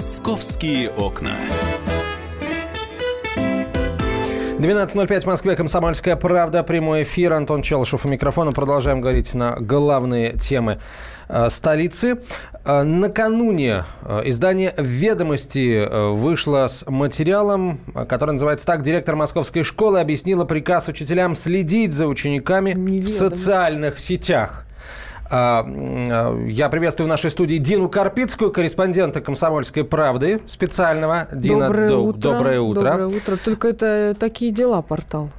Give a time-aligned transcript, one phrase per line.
[0.00, 1.36] «Московские окна».
[4.58, 7.34] 12.05 в Москве, Комсомольская правда, прямой эфир.
[7.34, 8.52] Антон Челышев у микрофона.
[8.52, 10.78] Продолжаем говорить на главные темы
[11.28, 12.18] э, столицы.
[12.64, 18.80] Э, накануне э, издание «Ведомости» вышло с материалом, который называется так.
[18.80, 23.06] Директор московской школы объяснила приказ учителям следить за учениками Неведомо.
[23.06, 24.64] в социальных сетях.
[25.30, 25.64] А,
[26.48, 31.28] я приветствую в нашей студии Дину Карпицкую, корреспондента «Комсомольской правды» специального.
[31.30, 32.20] Дина, доброе, до, утро.
[32.20, 32.82] доброе утро.
[32.82, 33.36] Доброе утро.
[33.36, 35.30] Только это такие дела портал.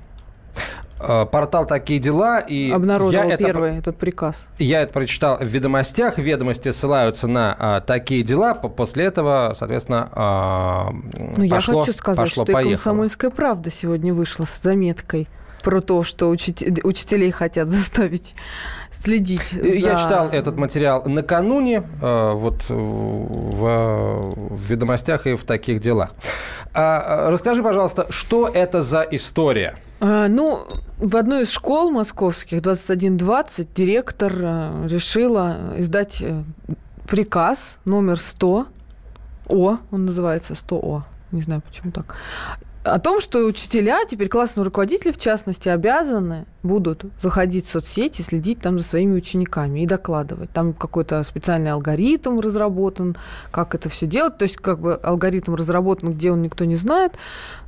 [0.97, 2.39] А, портал «Такие дела».
[2.39, 4.47] И Обнародовал я первый это, этот приказ.
[4.59, 6.17] Я это прочитал в «Ведомостях».
[6.17, 8.53] Ведомости ссылаются на а, «Такие дела».
[8.53, 10.91] После этого, соответственно, а,
[11.35, 12.71] Ну, я хочу сказать, пошло, что поехало.
[12.71, 15.27] и «Комсомольская правда» сегодня вышла с заметкой–
[15.61, 18.35] про то, что учитель, учителей хотят заставить
[18.89, 19.49] следить.
[19.49, 19.67] За...
[19.67, 26.13] Я читал этот материал накануне, э, вот в, в ведомостях и в таких делах.
[26.73, 29.75] А, расскажи, пожалуйста, что это за история?
[29.99, 30.59] А, ну,
[30.97, 36.43] в одной из школ московских, 2120, директор э, решила издать э,
[37.07, 38.67] приказ номер 100,
[39.47, 42.15] О, он называется 100О, не знаю, почему так
[42.83, 48.59] о том, что учителя, теперь классные руководители, в частности, обязаны будут заходить в соцсети, следить
[48.59, 50.51] там за своими учениками и докладывать.
[50.51, 53.17] Там какой-то специальный алгоритм разработан,
[53.51, 54.37] как это все делать.
[54.37, 57.13] То есть как бы алгоритм разработан, где он никто не знает.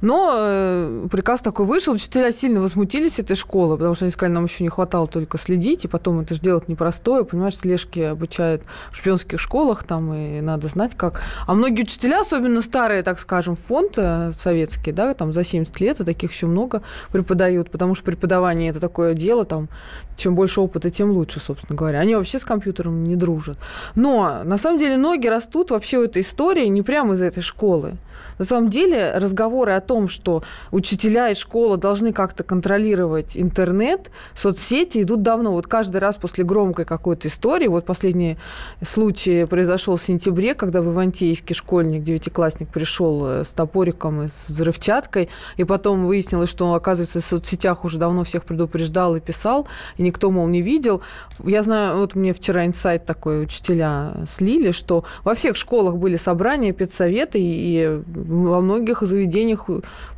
[0.01, 1.93] Но э, приказ такой вышел.
[1.93, 5.85] Учителя сильно возмутились этой школы, потому что они сказали, нам еще не хватало только следить,
[5.85, 7.23] и потом это же делать непростое.
[7.23, 11.21] Понимаешь, слежки обучают в шпионских школах, там и надо знать как.
[11.45, 15.99] А многие учителя, особенно старые, так скажем, фонд э, советский, да, там за 70 лет,
[15.99, 19.67] и таких еще много преподают, потому что преподавание это такое дело, там,
[20.15, 21.99] чем больше опыта, тем лучше, собственно говоря.
[21.99, 23.57] Они вообще с компьютером не дружат.
[23.95, 27.97] Но, на самом деле, ноги растут вообще в этой истории не прямо из этой школы.
[28.37, 35.03] На самом деле разговоры о том, что учителя и школа должны как-то контролировать интернет, соцсети
[35.03, 35.51] идут давно.
[35.51, 38.37] Вот каждый раз после громкой какой-то истории, вот последний
[38.81, 44.49] случай произошел в сентябре, когда в Ивантеевке школьник, девятиклассник пришел э, с топориком и с
[44.49, 49.67] взрывчаткой, и потом выяснилось, что он, оказывается, в соцсетях уже давно всех предупреждал и писал,
[49.97, 51.01] и никто, мол, не видел.
[51.43, 56.73] Я знаю, вот мне вчера инсайт такой учителя слили, что во всех школах были собрания,
[56.73, 59.69] педсоветы, и во многих заведениях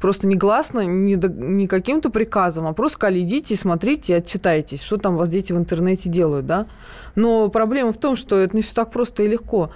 [0.02, 5.18] просто негласно, не, не каким-то приказом, а просто сказали, идите, смотрите отчитайтесь, что там у
[5.18, 6.68] вас дети в интернете делают, да.
[7.16, 9.72] Но проблема в том, что это не все так просто и легко.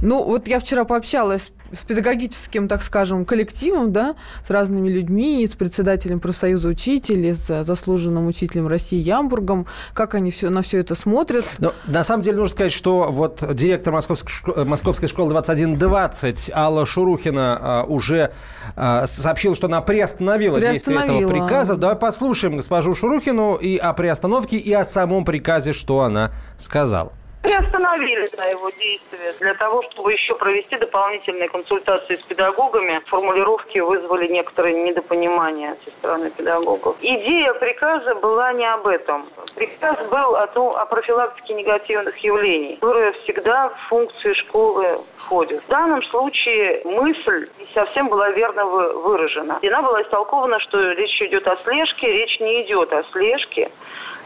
[0.00, 5.54] Ну, вот я вчера пообщалась с педагогическим, так скажем, коллективом, да, с разными людьми, с
[5.54, 11.44] председателем профсоюза учителей, с заслуженным учителем России Ямбургом, как они все, на все это смотрят.
[11.58, 16.86] Но, на самом деле нужно сказать, что вот директор Московской, школы, Московской школы 2120 Алла
[16.86, 18.32] Шурухина а, уже
[18.76, 21.76] а, сообщила, что она приостановила, приостановила действие этого приказа.
[21.76, 27.12] Давай послушаем госпожу Шурухину и о приостановке, и о самом приказе, что она сказала
[27.42, 33.00] приостановили да, его действия для того, чтобы еще провести дополнительные консультации с педагогами.
[33.06, 36.96] Формулировки вызвали некоторые недопонимания со стороны педагогов.
[37.00, 39.28] Идея приказа была не об этом.
[39.54, 45.62] Приказ был о, том, о профилактике негативных явлений, которая всегда в функции школы входит.
[45.64, 49.58] В данном случае мысль не совсем была верно выражена.
[49.62, 53.70] И она была истолкована, что речь идет о слежке, речь не идет о слежке.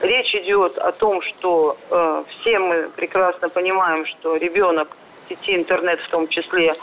[0.02, 4.88] Речь идет о том, что э, все мы прекрасно понимаем, что ребенок
[5.24, 6.74] в сети интернет в том числе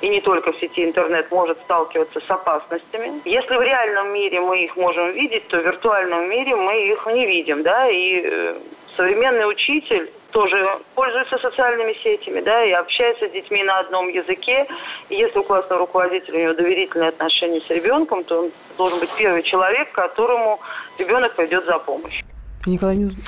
[0.00, 3.20] и не только в сети интернет может сталкиваться с опасностями.
[3.24, 7.26] Если в реальном мире мы их можем видеть, то в виртуальном мире мы их не
[7.26, 8.58] видим, да, и э,
[8.96, 14.68] современный учитель тоже пользуется социальными сетями, да, и общается с детьми на одном языке.
[15.08, 19.10] И если у классного руководителя у него доверительные отношения с ребенком, то он должен быть
[19.18, 20.60] первый человек, которому
[20.98, 22.22] ребенок пойдет за помощью.
[22.68, 23.22] Никогда не узнал.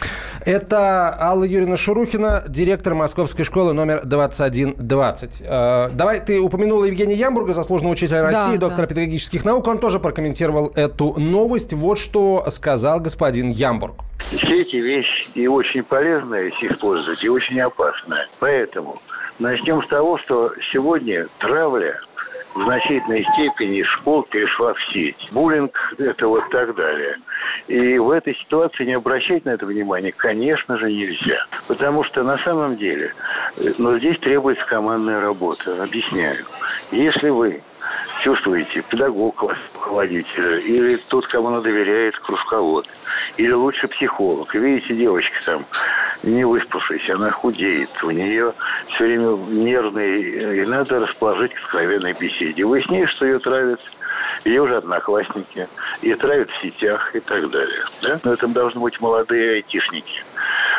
[0.47, 5.43] Это Алла Юрьевна Шурухина, директор Московской школы номер 2120.
[5.43, 8.87] Э, давай, ты упомянула Евгения Ямбурга, заслуженного учителя России, да, доктора да.
[8.87, 9.67] педагогических наук.
[9.67, 11.73] Он тоже прокомментировал эту новость.
[11.75, 13.97] Вот что сказал господин Ямбург.
[14.31, 18.29] Сети вещь и очень полезная использовать, и очень опасная.
[18.39, 19.01] Поэтому
[19.39, 22.01] начнем с того, что сегодня травля
[22.55, 25.29] в значительной степени школ перешла в сеть.
[25.33, 27.17] Буллинг– это вот так далее.
[27.69, 31.47] И в этой ситуации не обращать на это внимание, конечно же, нельзя.
[31.69, 33.15] Потому что на самом деле,
[33.57, 35.83] э, но здесь требуется командная работа.
[35.83, 36.45] Объясняю.
[36.91, 37.63] Если вы
[38.23, 39.43] чувствуете, педагог
[39.75, 42.87] руководителя, или тот, кому она доверяет, кружковод,
[43.37, 44.55] или лучше психолог.
[44.55, 45.67] Видите, девочка там
[46.23, 47.91] не выспавшаяся, она худеет.
[48.03, 48.53] У нее
[48.95, 52.65] все время нервный, и надо расположить к откровенной беседе.
[52.65, 53.81] Выясняешь, что ее травят
[54.45, 55.69] ее уже одноклассники,
[56.03, 57.85] и травят в сетях и так далее.
[58.03, 58.21] Да?
[58.25, 60.25] Но это должны быть молодые айтишники,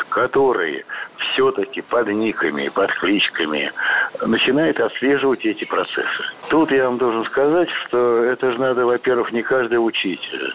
[0.09, 0.85] которые
[1.33, 3.71] все-таки под никами, под кличками
[4.25, 6.23] начинают отслеживать эти процессы.
[6.49, 10.53] Тут я вам должен сказать, что это же надо, во-первых, не каждый учитель.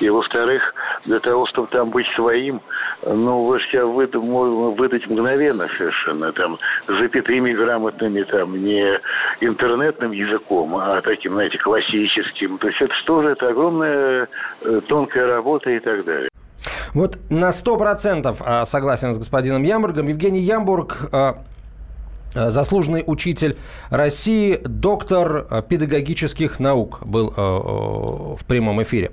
[0.00, 2.60] И, во-вторых, для того, чтобы там быть своим,
[3.02, 9.00] ну, вы же себя выдать, выдать мгновенно совершенно, там, запятыми грамотными, там, не
[9.40, 12.47] интернетным языком, а таким, знаете, классическим.
[12.60, 14.28] То есть это что же, это огромная
[14.62, 16.28] э, тонкая работа и так далее.
[16.94, 20.08] Вот на 100% а, согласен с господином Ямбургом.
[20.08, 21.44] Евгений Ямбург а,
[22.34, 23.56] а, заслуженный учитель
[23.90, 29.12] России, доктор педагогических наук был в прямом эфире.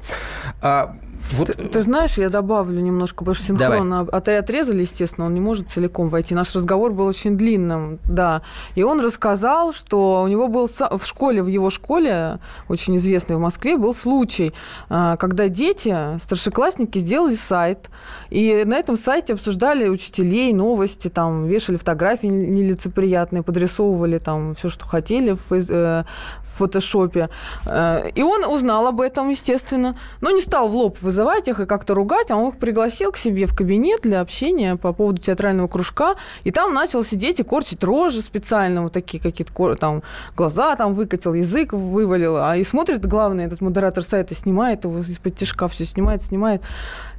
[1.31, 1.47] Вот...
[1.47, 4.37] Ты, ты знаешь, я добавлю немножко, потому что синхронно Давай.
[4.37, 6.35] отрезали, естественно, он не может целиком войти.
[6.35, 8.43] Наш разговор был очень длинным, да.
[8.75, 12.39] И он рассказал, что у него был в школе, в его школе,
[12.69, 14.53] очень известной в Москве, был случай,
[14.89, 17.89] а, когда дети, старшеклассники, сделали сайт,
[18.29, 24.85] и на этом сайте обсуждали учителей, новости, там, вешали фотографии нелицеприятные, подрисовывали там все, что
[24.85, 26.03] хотели в, э,
[26.41, 27.29] в фотошопе.
[27.67, 31.14] Э, и он узнал об этом, естественно, но не стал в лоб вызывать
[31.47, 34.93] их и как-то ругать, а он их пригласил к себе в кабинет для общения по
[34.93, 40.03] поводу театрального кружка, и там начал сидеть и корчить рожи специально, вот такие какие-то там
[40.35, 45.35] глаза там выкатил, язык вывалил, а и смотрит, главное, этот модератор сайта снимает его из-под
[45.35, 46.61] тяжка, все снимает, снимает.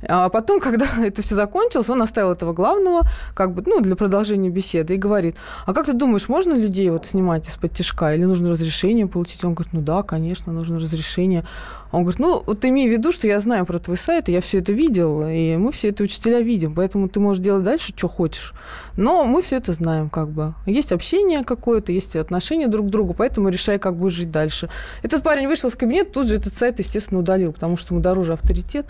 [0.08, 3.02] А потом, когда это все закончилось, он оставил этого главного,
[3.34, 5.36] как бы, ну, для продолжения беседы, и говорит,
[5.66, 9.44] а как ты думаешь, можно людей вот снимать из-под тяжка, или нужно разрешение получить?
[9.44, 11.44] Он говорит, ну да, конечно, нужно разрешение.
[11.92, 14.40] Он говорит, ну, вот имей в виду, что я знаю про твой сайт, и я
[14.40, 18.08] все это видел, и мы все это учителя видим, поэтому ты можешь делать дальше, что
[18.08, 18.52] хочешь.
[18.96, 20.54] Но мы все это знаем, как бы.
[20.66, 24.68] Есть общение какое-то, есть отношения друг к другу, поэтому решай, как будешь жить дальше.
[25.02, 28.32] Этот парень вышел из кабинета, тут же этот сайт, естественно, удалил, потому что ему дороже
[28.32, 28.86] авторитет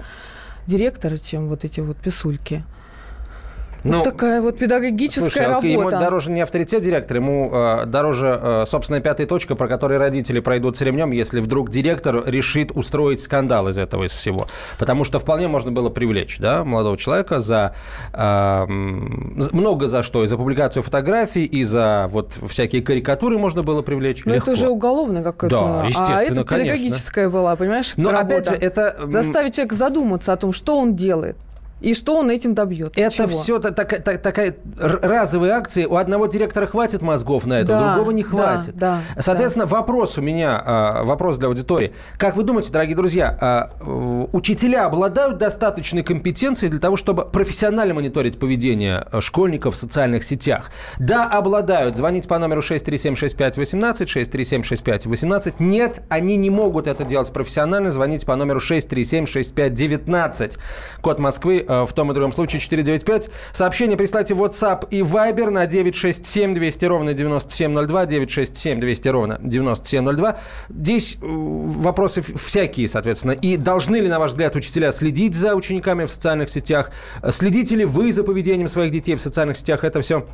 [0.67, 2.65] директора, чем вот эти вот писульки.
[3.87, 5.67] Ну, вот такая вот педагогическая слушай, работа.
[5.67, 10.41] Ему дороже не авторитет директора, ему э, дороже, э, собственно, пятая точка, про которой родители
[10.41, 14.47] пройдут с ремнем, если вдруг директор решит устроить скандал из этого, из всего.
[14.79, 17.75] Потому что вполне можно было привлечь да, молодого человека за
[18.13, 20.25] э, много за что.
[20.25, 24.25] И за публикацию фотографий, и за вот всякие карикатуры можно было привлечь.
[24.25, 24.51] Но легко.
[24.51, 25.59] это уже уголовное какое-то.
[25.59, 27.39] Да, естественно, А это педагогическая конечно.
[27.39, 28.37] была, понимаешь, Но работа.
[28.37, 28.97] опять же, это...
[29.07, 31.37] Заставить человека задуматься о том, что он делает.
[31.81, 32.99] И что он этим добьется?
[32.99, 33.29] Это Чего?
[33.29, 35.87] все так, так, такая разовая акция.
[35.87, 38.77] У одного директора хватит мозгов на это, да, у другого не хватит.
[38.77, 39.77] Да, да, Соответственно, да.
[39.77, 41.93] вопрос у меня, а, вопрос для аудитории.
[42.17, 43.73] Как вы думаете, дорогие друзья, а,
[44.33, 50.71] учителя обладают достаточной компетенцией для того, чтобы профессионально мониторить поведение а, школьников в социальных сетях?
[50.99, 51.95] Да, обладают.
[51.97, 55.57] Звоните по номеру 6376518, 6376518.
[55.59, 57.91] Нет, они не могут это делать профессионально.
[57.91, 60.59] Звоните по номеру 6376519.
[61.03, 63.31] Код Москвы в том и другом случае 495.
[63.53, 70.39] Сообщение присылайте в WhatsApp и Viber на 967 200 ровно 9702, 967 200 ровно 9702.
[70.69, 73.33] Здесь э, вопросы всякие, соответственно.
[73.33, 76.91] И должны ли, на ваш взгляд, учителя следить за учениками в социальных сетях?
[77.31, 79.85] Следите ли вы за поведением своих детей в социальных сетях?
[79.85, 80.27] Это все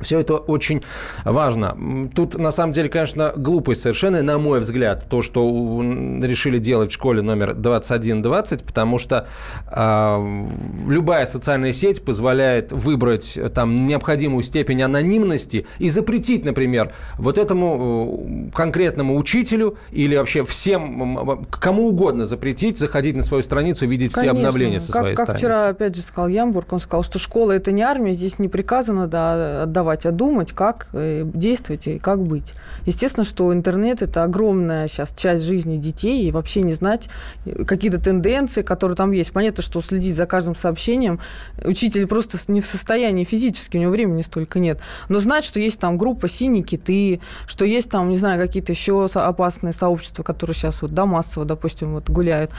[0.00, 0.82] все это очень
[1.24, 1.76] важно.
[2.14, 5.80] Тут, на самом деле, конечно, глупость совершенно, на мой взгляд, то, что
[6.22, 9.26] решили делать в школе номер 2120, потому что
[9.70, 10.46] э,
[10.88, 19.16] любая социальная сеть позволяет выбрать там необходимую степень анонимности и запретить, например, вот этому конкретному
[19.16, 24.34] учителю или вообще всем, кому угодно запретить заходить на свою страницу, видеть Конечно.
[24.34, 25.46] все обновления со как, своей как страницы.
[25.46, 28.48] Как вчера, опять же, сказал Ямбург, он сказал, что школа– это не армия, здесь не
[28.48, 32.54] приказано да, отдавать рисовать, а думать, как э, действовать и как быть.
[32.86, 37.08] Естественно, что интернет– это огромная сейчас часть жизни детей, и вообще не знать
[37.44, 39.32] э, какие-то тенденции, которые там есть.
[39.32, 41.20] Понятно, что следить за каждым сообщением
[41.64, 44.80] учитель просто не в состоянии физически, у него времени столько нет.
[45.08, 49.06] Но знать, что есть там группа «Синие киты», что есть там, не знаю, какие-то еще
[49.06, 52.50] опасные сообщества, которые сейчас вот, да, массово, допустим, вот гуляют.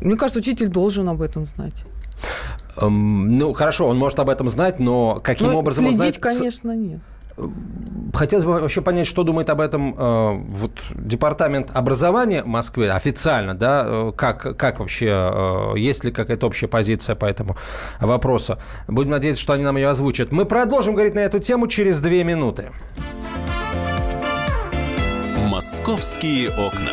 [0.00, 1.84] Мне кажется, учитель должен об этом знать.
[2.78, 6.20] Эм, ну, хорошо, он может об этом знать, но каким ну, образом следить, знать...
[6.20, 7.00] конечно, нет.
[8.14, 13.84] Хотелось бы вообще понять, что думает об этом э, вот, департамент образования Москвы официально, да,
[13.86, 17.56] э, как, как вообще, э, есть ли какая-то общая позиция по этому
[18.00, 18.58] вопросу.
[18.88, 20.32] Будем надеяться, что они нам ее озвучат.
[20.32, 22.70] Мы продолжим говорить на эту тему через две минуты.
[25.46, 26.92] Московские окна.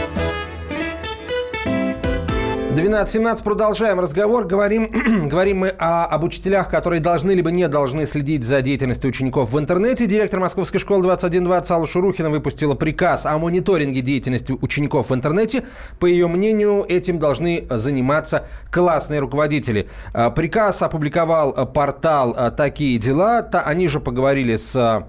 [2.71, 3.43] 12.17.
[3.43, 4.45] Продолжаем разговор.
[4.45, 9.51] Говорим, говорим мы о, об учителях, которые должны либо не должны следить за деятельностью учеников
[9.51, 10.07] в интернете.
[10.07, 15.65] Директор Московской школы 2120 Алла Шурухина выпустила приказ о мониторинге деятельности учеников в интернете.
[15.99, 19.89] По ее мнению, этим должны заниматься классные руководители.
[20.13, 23.39] А, приказ опубликовал портал а, «Такие дела».
[23.65, 25.05] Они же поговорили с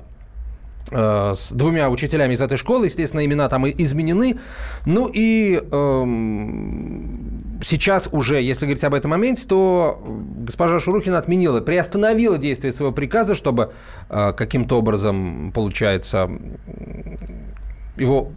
[0.91, 2.87] с двумя учителями из этой школы.
[2.87, 4.39] Естественно, имена там изменены.
[4.85, 10.03] Ну и эм, сейчас уже, если говорить об этом моменте, то
[10.39, 13.73] госпожа Шурухина отменила, приостановила действие своего приказа, чтобы
[14.11, 16.31] э, каким-то образом, получается,
[17.97, 18.33] его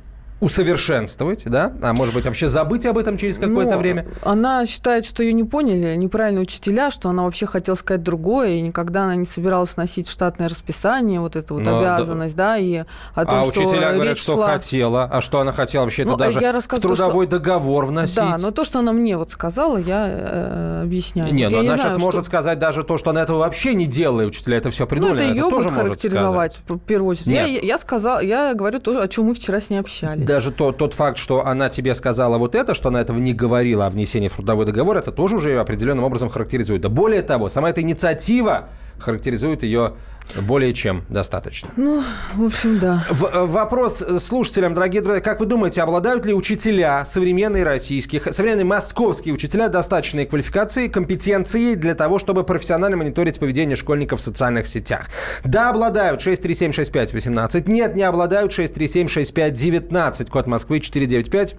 [0.45, 1.73] усовершенствовать, да?
[1.81, 4.05] А может быть, вообще забыть об этом через какое-то ну, время?
[4.21, 8.61] Она считает, что ее не поняли, неправильно учителя, что она вообще хотела сказать другое, и
[8.61, 12.57] никогда она не собиралась носить штатное расписание, вот эту вот Но, ну, обязанность, да, да
[12.57, 12.83] и
[13.15, 14.53] о том, а что учителя говорят, речь что шла...
[14.53, 17.39] хотела, а что она хотела вообще ну, это даже я в трудовой то, что...
[17.39, 18.17] договор вносить.
[18.17, 21.33] Да, но то, что она мне вот сказала, я э, объясняю.
[21.33, 22.27] Не, вот но она не сейчас знаю, может что...
[22.27, 25.17] сказать даже то, что она этого вообще не делала, и учителя это все придумали.
[25.17, 27.27] Ну, это ее это будет характеризовать, в первую очередь.
[27.27, 27.47] Нет.
[27.49, 30.21] Я, я, сказала, я говорю то, о чем мы вчера с ней общались.
[30.35, 33.85] Даже то, тот факт, что она тебе сказала вот это, что она этого не говорила
[33.85, 36.81] о внесении в трудовой договор, это тоже уже ее определенным образом характеризует.
[36.81, 38.67] Да более того, сама эта инициатива
[38.99, 39.93] характеризует ее
[40.41, 41.69] более чем достаточно.
[41.77, 43.05] Ну, в общем, да.
[43.09, 45.21] В, э, вопрос слушателям, дорогие друзья.
[45.21, 51.93] Как вы думаете, обладают ли учителя, современные российские, современные московские учителя достаточной квалификации, компетенции для
[51.93, 55.07] того, чтобы профессионально мониторить поведение школьников в социальных сетях?
[55.43, 57.69] Да, обладают 6376518.
[57.69, 60.29] Нет, не обладают 6376519.
[60.29, 61.55] Код Москвы 495.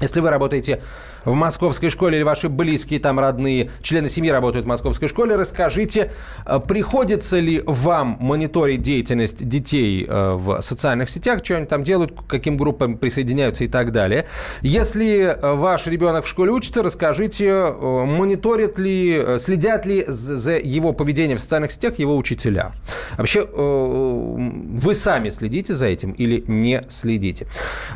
[0.00, 0.80] Если вы работаете
[1.24, 6.10] в московской школе или ваши близкие там родные, члены семьи работают в московской школе, расскажите,
[6.44, 12.12] э, приходится ли вам мониторить деятельность детей э, в социальных сетях, что они там делают,
[12.12, 14.26] к каким группам присоединяются и так далее.
[14.62, 21.38] Если э, ваш ребенок в школе учится, расскажите, мониторят ли, следят ли за его поведением
[21.38, 22.72] в социальных сетях его учителя.
[23.16, 27.46] Вообще, вы сами следите за этим или не следите?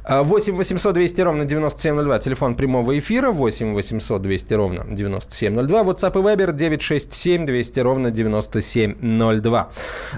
[0.09, 1.45] 8 800 200 ровно
[1.87, 5.83] 9702, телефон прямого эфира эфира 8 800 200 ровно 9702.
[5.83, 9.69] WhatsApp и Viber 967 200 ровно 9702.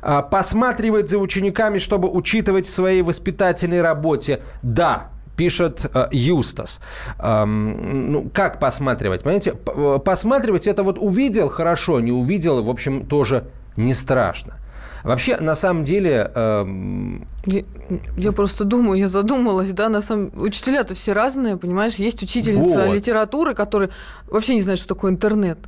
[0.02, 4.40] А, посматривать за учениками, чтобы учитывать в своей воспитательной работе.
[4.62, 6.80] Да, пишет э, Юстас.
[7.18, 9.22] Эм, ну, как посматривать?
[9.22, 13.44] Понимаете, э, посматривать это вот увидел, хорошо, не увидел, в общем, тоже
[13.76, 14.54] не страшно.
[15.08, 16.30] Вообще, на самом деле...
[16.34, 16.66] Э...
[17.46, 17.62] Я,
[18.18, 21.94] я просто думаю, я задумалась, да, на самом учителя-то все разные, понимаешь?
[21.94, 22.94] Есть учительница вот.
[22.94, 23.88] литературы, которая
[24.26, 25.58] вообще не знает, что такое интернет.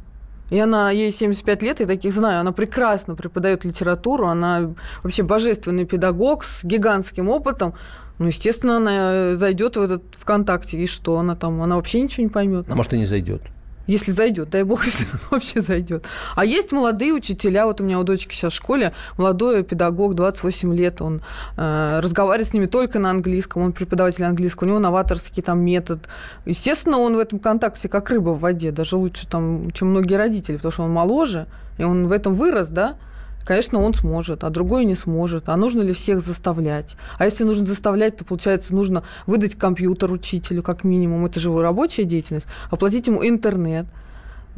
[0.50, 5.86] И она, ей 75 лет, я таких знаю, она прекрасно преподает литературу, она вообще божественный
[5.86, 7.72] педагог с гигантским опытом.
[8.18, 11.62] Ну, естественно, она зайдет в этот ВКонтакте, и что она там?
[11.62, 12.66] Она вообще ничего не поймет.
[12.68, 13.42] А может, и не зайдет.
[13.90, 16.04] Если зайдет, дай бог, если вообще зайдет.
[16.36, 20.72] А есть молодые учителя, вот у меня у дочки сейчас в школе, молодой педагог, 28
[20.74, 21.22] лет, он
[21.56, 26.08] э, разговаривает с ними только на английском, он преподаватель английского, у него новаторский там метод.
[26.46, 30.54] Естественно, он в этом контакте как рыба в воде, даже лучше там, чем многие родители,
[30.54, 32.96] потому что он моложе, и он в этом вырос, да,
[33.44, 35.48] конечно, он сможет, а другой не сможет.
[35.48, 36.96] А нужно ли всех заставлять?
[37.18, 41.26] А если нужно заставлять, то, получается, нужно выдать компьютер учителю, как минимум.
[41.26, 42.46] Это же его рабочая деятельность.
[42.70, 43.86] Оплатить ему интернет–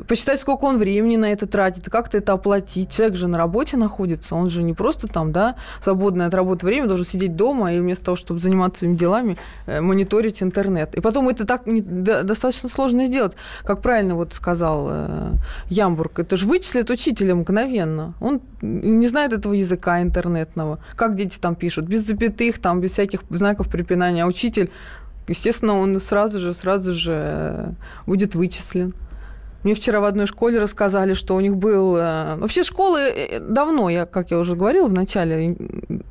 [0.07, 2.91] посчитать, сколько он времени на это тратит, как-то это оплатить.
[2.91, 6.87] Человек же на работе находится, он же не просто там, да, свободное от работы время,
[6.87, 10.95] должен сидеть дома и вместо того, чтобы заниматься своими делами, э, мониторить интернет.
[10.95, 13.37] И потом это так не, да, достаточно сложно сделать.
[13.65, 15.33] Как правильно вот сказал э,
[15.69, 18.15] Ямбург, это же вычислит учителя мгновенно.
[18.21, 20.79] Он не знает этого языка интернетного.
[20.97, 24.25] Как дети там пишут, без запятых, там, без всяких знаков препинания.
[24.25, 24.71] А учитель,
[25.29, 27.73] естественно, он сразу же, сразу же э,
[28.07, 28.93] будет вычислен.
[29.65, 31.97] Мне вчера в одной школе рассказали, что у них был...
[31.97, 35.57] Э, вообще школы э, давно, я, как я уже говорила в начале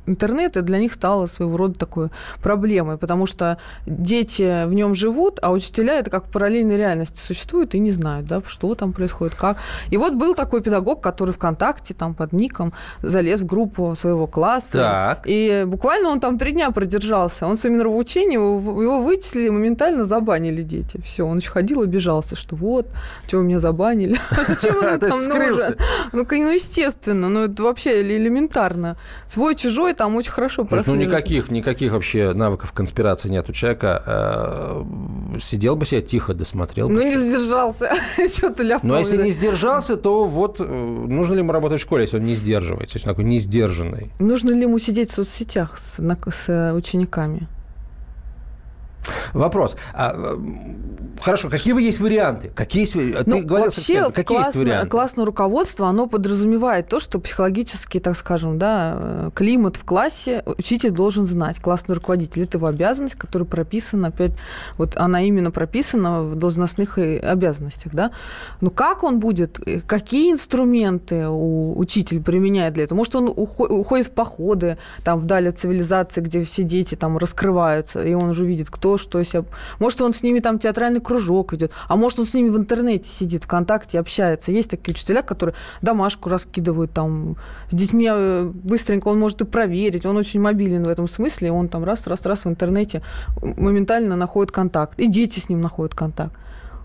[0.06, 2.08] интернет для них стало своего рода такой
[2.42, 7.74] проблемой, потому что дети в нем живут, а учителя это как в параллельной реальности существуют
[7.74, 9.58] и не знают, да, что там происходит, как.
[9.90, 14.72] И вот был такой педагог, который ВКонтакте там под ником залез в группу своего класса.
[14.72, 15.22] Так.
[15.26, 17.46] И буквально он там три дня продержался.
[17.46, 21.00] Он своими нравоучениями, его вычислили, моментально забанили дети.
[21.02, 22.86] Все, он еще ходил и обижался, что вот,
[23.26, 24.16] что вы меня забанили.
[24.46, 25.76] Зачем он там нужен?
[26.12, 28.96] Ну, ну, естественно, ну это вообще элементарно.
[29.26, 34.02] Свой-чужой там очень хорошо Ну, никаких, никаких вообще навыков конспирации нет у человека.
[34.06, 36.88] Э, сидел бы себе тихо, досмотрел.
[36.88, 37.90] Ну, не сдержался.
[38.28, 38.92] Что-то ляпнул.
[38.92, 42.18] Ну, а если не сдержался, то вот э, нужно ли ему работать в школе, если
[42.18, 44.10] он не сдерживается, если он такой не сдержанный?
[44.18, 47.48] Нужно ли ему сидеть в соцсетях с, с учениками?
[49.32, 49.76] Вопрос.
[49.94, 50.36] А, э,
[51.20, 52.50] хорошо, какие вы есть варианты?
[52.54, 54.88] Какие есть, ну, ты говорил, вообще, какие классно, есть варианты?
[54.88, 60.90] Классное руководство, оно подразумевает то, что психологически, так скажем, да, э, климат в классе учитель
[60.90, 61.60] должен знать.
[61.60, 64.32] Классный руководитель– это его обязанность, которая прописана, опять,
[64.76, 68.12] вот она именно прописана в должностных обязанностях, да.
[68.60, 72.98] Но как он будет, э, какие инструменты у, учитель применяет для этого?
[72.98, 78.14] Может, он уходит в походы, там, вдали от цивилизации, где все дети там раскрываются, и
[78.14, 79.44] он уже видит, кто что себя...
[79.78, 83.08] Может, он с ними там театральный кружок ведет, а может, он с ними в интернете
[83.08, 84.52] сидит, ВКонтакте, общается.
[84.52, 87.36] Есть такие учителя, которые домашку раскидывают там
[87.70, 91.68] с детьми э, быстренько, он может и проверить, он очень мобилен в этом смысле, он
[91.68, 93.02] там раз-раз-раз в интернете
[93.40, 96.36] моментально находит контакт, и дети с ним находят контакт.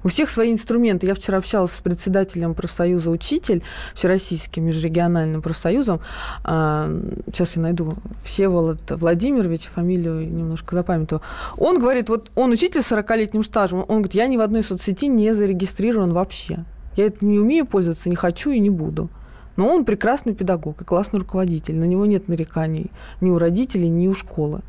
[0.03, 1.07] У всех свои инструменты.
[1.07, 3.63] Я вчера общалась с председателем профсоюза «Учитель»,
[3.93, 5.99] Всероссийским межрегиональным профсоюзом.
[6.43, 6.89] А,
[7.27, 7.95] сейчас я найду.
[8.23, 11.21] Всеволод Владимирович, фамилию немножко запамятовал.
[11.57, 13.79] Он говорит, вот он учитель с 40-летним стажем.
[13.79, 16.65] Он говорит, я ни в одной соцсети не зарегистрирован вообще.
[16.95, 19.09] Я это не умею пользоваться, не хочу и не буду.
[19.55, 21.75] Но он прекрасный педагог и классный руководитель.
[21.75, 24.61] На него нет нареканий ни у родителей, ни у школы.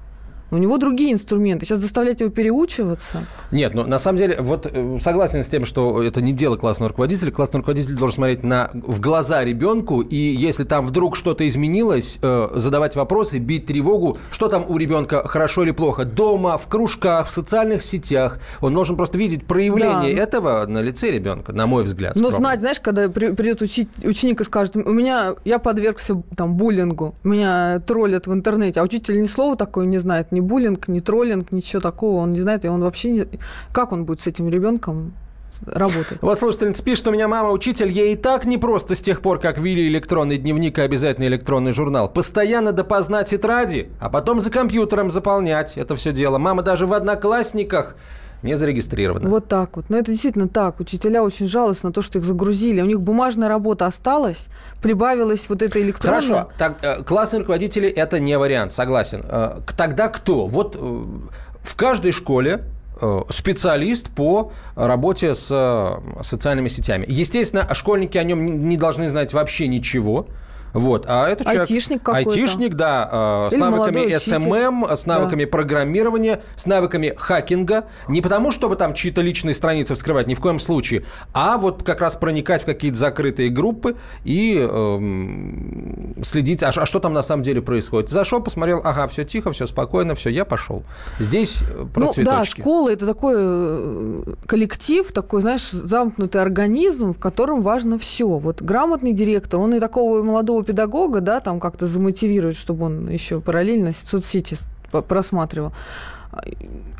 [0.50, 1.66] У него другие инструменты.
[1.66, 3.24] Сейчас заставлять его переучиваться.
[3.50, 6.88] Нет, ну на самом деле, вот э, согласен с тем, что это не дело классного
[6.88, 7.30] руководителя.
[7.30, 12.48] Классный руководитель должен смотреть на, в глаза ребенку, и если там вдруг что-то изменилось, э,
[12.54, 16.04] задавать вопросы, бить тревогу, что там у ребенка хорошо или плохо.
[16.04, 18.38] Дома, в кружках, в социальных сетях.
[18.60, 20.22] Он должен просто видеть проявление да.
[20.22, 22.16] этого на лице ребенка, на мой взгляд.
[22.16, 27.14] Но знать, знаешь, когда придет учить, ученик и скажет, у меня, я подвергся там буллингу,
[27.22, 31.52] меня троллят в интернете, а учитель ни слова такое не знает, ни буллинг, ни троллинг,
[31.52, 33.26] ничего такого он не знает, и он вообще не...
[33.72, 35.12] Как он будет с этим ребенком
[35.66, 36.18] работать.
[36.20, 39.40] Вот слушательница пишет, у меня мама учитель, ей и так не просто с тех пор,
[39.40, 42.08] как ввели электронный дневник и обязательно электронный журнал.
[42.08, 46.38] Постоянно допоздна тетради, а потом за компьютером заполнять это все дело.
[46.38, 47.96] Мама даже в одноклассниках
[48.42, 49.28] не зарегистрировано.
[49.28, 49.86] Вот так вот.
[49.88, 50.80] Но это действительно так.
[50.80, 52.80] Учителя очень жалуются на то, что их загрузили.
[52.80, 54.48] У них бумажная работа осталась,
[54.80, 56.20] прибавилась вот эта электронная.
[56.20, 56.48] Хорошо.
[56.56, 59.22] Так, э, классные руководители– это не вариант, согласен.
[59.24, 60.46] Э, тогда кто?
[60.46, 61.04] Вот э,
[61.62, 62.64] в каждой школе
[63.30, 67.04] специалист по работе с социальными сетями.
[67.06, 70.26] Естественно, школьники о нем не должны знать вообще ничего.
[70.72, 71.62] Вот, а это человек...
[71.62, 72.30] Айтишник какой-то.
[72.30, 75.50] Айтишник, да, э, с навыками SMM, с навыками да.
[75.50, 77.86] программирования, с навыками хакинга.
[78.08, 82.00] Не потому, чтобы там чьи-то личные страницы вскрывать, ни в коем случае, а вот как
[82.00, 87.42] раз проникать в какие-то закрытые группы и эм, следить, а, а что там на самом
[87.42, 88.10] деле происходит.
[88.10, 90.82] Зашел, посмотрел, ага, все тихо, все спокойно, все, я пошел.
[91.18, 92.56] Здесь э, про ну, цветочки.
[92.56, 98.26] Да, школа– это такой э, коллектив, такой, знаешь, замкнутый организм, в котором важно все.
[98.26, 103.08] Вот грамотный директор, он и такого молодого молодого педагога, да, там как-то замотивировать, чтобы он
[103.08, 104.56] еще параллельно соцсети
[105.08, 105.72] просматривал.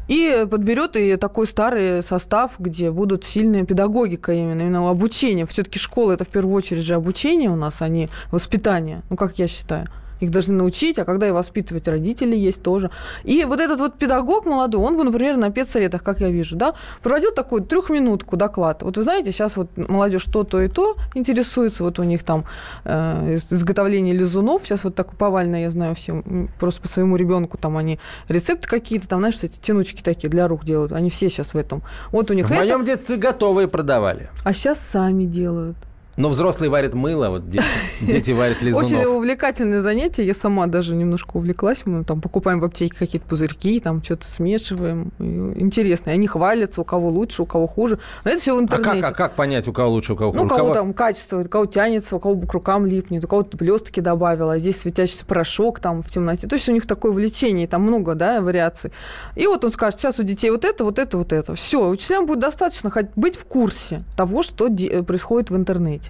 [0.09, 5.45] И подберет и такой старый состав, где будут сильная педагогика именно, именно обучение.
[5.45, 9.39] Все-таки школа это в первую очередь же обучение у нас, а не воспитание, ну как
[9.39, 9.87] я считаю.
[10.21, 12.91] Их должны научить, а когда и воспитывать родители есть тоже.
[13.25, 16.75] И вот этот вот педагог молодой, он бы, например, на педсоветах, как я вижу, да,
[17.03, 18.83] проводил такую трехминутку доклад.
[18.83, 22.45] Вот вы знаете, сейчас вот молодежь то, то и то интересуется, вот у них там
[22.85, 26.23] э, изготовление лизунов, сейчас вот так повально, я знаю все,
[26.59, 30.65] просто по своему ребенку там они рецепты какие-то, там, знаешь, эти тянучки такие для рук
[30.65, 31.83] делают, они все сейчас в этом.
[32.13, 32.61] Вот у них В это...
[32.61, 34.31] моем детстве готовые продавали.
[34.45, 35.77] А сейчас сами делают.
[36.19, 37.65] Но взрослые варят мыло, вот дети,
[38.01, 38.87] дети варят лизунов.
[38.91, 40.25] Очень увлекательное занятие.
[40.25, 41.87] Я сама даже немножко увлеклась.
[41.87, 45.13] Мы там покупаем в аптеке какие-то пузырьки, там что-то смешиваем.
[45.21, 46.11] Интересно.
[46.11, 48.01] И они хвалятся, у кого лучше, у кого хуже.
[48.25, 48.99] Но это все в интернете.
[48.99, 50.41] А как, а как понять, у кого лучше, у кого хуже?
[50.43, 53.29] Ну, у кого, кого там качество, у кого тянется, у кого к рукам липнет, у
[53.29, 56.49] кого блестки добавила, а здесь светящийся порошок там в темноте.
[56.49, 58.91] То есть у них такое влечение, там много, да, вариаций.
[59.37, 61.55] И вот он скажет, сейчас у детей вот это, вот это, вот это.
[61.55, 64.69] Все, учителям будет достаточно хоть быть в курсе того, что
[65.07, 66.08] происходит в интернете.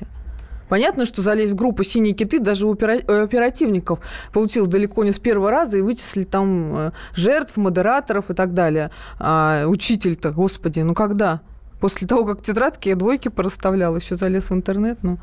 [0.69, 4.01] Понятно, что залезть в группу «Синие киты» даже у оперативников
[4.33, 8.91] получилось далеко не с первого раза, и вычислили там э, жертв, модераторов и так далее.
[9.19, 11.41] А учитель-то, господи, ну когда?
[11.81, 14.99] После того, как тетрадки я двойки пораставлял, еще залез в интернет.
[15.03, 15.19] Ну.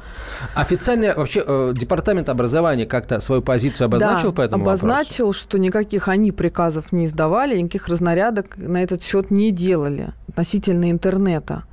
[0.54, 5.40] Официально вообще э, департамент образования как-то свою позицию обозначил да, по этому обозначил, вопросу?
[5.42, 11.64] что никаких они приказов не издавали, никаких разнарядок на этот счет не делали относительно интернета.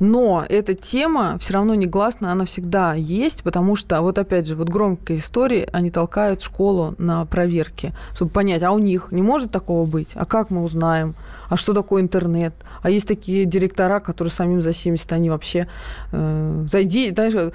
[0.00, 4.68] Но эта тема все равно негласно, она всегда есть, потому что, вот опять же, вот
[4.68, 9.84] громкие истории, они толкают школу на проверки, чтобы понять, а у них не может такого
[9.84, 10.08] быть?
[10.14, 11.14] А как мы узнаем?
[11.48, 12.54] А что такое интернет?
[12.82, 15.66] А есть такие директора, которые самим за 70, они вообще...
[16.12, 17.52] Э, зайди, знаешь,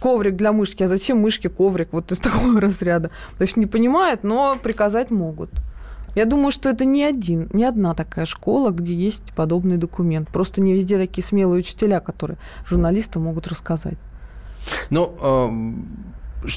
[0.00, 1.88] коврик для мышки, а зачем мышке коврик?
[1.92, 3.10] Вот из такого разряда.
[3.38, 5.50] То есть не понимают, но приказать могут.
[6.14, 10.28] Я думаю, что это не один, не одна такая школа, где есть подобный документ.
[10.28, 13.98] Просто не везде такие смелые учителя, которые журналистам могут рассказать.
[14.90, 15.14] Ну,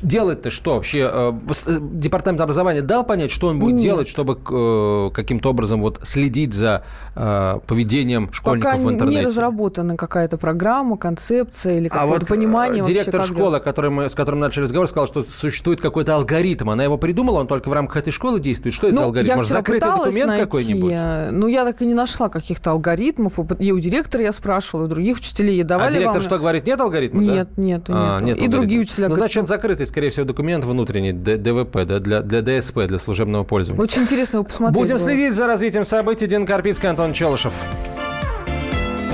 [0.02, 1.10] делать-то что вообще?
[1.12, 1.34] Э,
[1.68, 3.84] э, департамент образования дал понять, что он будет Нет.
[3.84, 6.84] делать, чтобы э, каким-то образом вот следить за
[7.16, 9.22] поведением школьников Пока в интернете?
[9.22, 13.90] не разработана какая-то программа, концепция или а какое-то а вот понимание директор вообще, школы, который
[13.90, 16.70] мы, с которым начали разговор, сказал, что существует какой-то алгоритм.
[16.70, 18.76] Она его придумала, он только в рамках этой школы действует.
[18.76, 19.30] Что это ну, за алгоритм?
[19.30, 20.94] Я Может, закрытый документ найти, какой-нибудь?
[21.32, 23.40] Ну, я так и не нашла каких-то алгоритмов.
[23.58, 25.64] И у директора я спрашивала, и других учителей.
[25.64, 26.22] Давали а директор вам...
[26.22, 26.68] что говорит?
[26.68, 27.22] Нет алгоритма?
[27.22, 27.64] Нет, да?
[27.64, 28.38] нет, а, нет.
[28.38, 29.10] И другие учителя.
[29.10, 33.44] Ну, значит, закрытый, скорее всего, документ документ внутренний, ДВП, да, для, для ДСП, для служебного
[33.44, 33.84] пользования.
[33.84, 34.76] Очень интересно его посмотреть.
[34.76, 35.06] Будем было.
[35.06, 36.28] следить за развитием событий.
[36.28, 37.54] Дин Карпицкий, Антон Челышев.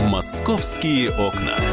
[0.10, 1.73] «Московские окна».